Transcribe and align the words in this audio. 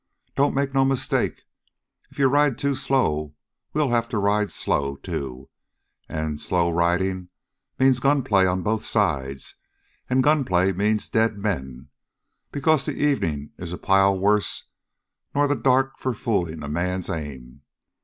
Don't 0.35 0.55
make 0.55 0.73
no 0.73 0.83
mistake. 0.83 1.43
If 2.09 2.17
you 2.17 2.27
ride 2.27 2.57
too 2.57 2.73
slow 2.73 3.35
we'll 3.71 3.91
have 3.91 4.09
to 4.09 4.17
ride 4.17 4.51
slow, 4.51 4.95
too, 4.95 5.51
and 6.09 6.41
slow 6.41 6.71
ridin' 6.71 7.29
means 7.77 7.99
gunplay 7.99 8.47
on 8.47 8.63
both 8.63 8.83
sides, 8.83 9.57
and 10.09 10.23
gunplay 10.23 10.71
means 10.71 11.07
dead 11.07 11.37
men, 11.37 11.89
because 12.51 12.87
the 12.87 12.93
evenin' 12.99 13.51
is 13.59 13.71
a 13.71 13.77
pile 13.77 14.17
worse 14.17 14.69
nor 15.35 15.47
the 15.47 15.55
dark 15.55 15.99
for 15.99 16.15
fooling 16.15 16.63
a 16.63 16.67
man's 16.67 17.07
aim. 17.07 17.61